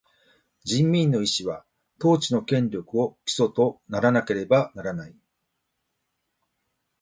[0.63, 1.63] 人民の意思は、
[2.03, 5.15] 統治の権力を基礎とならなければならない。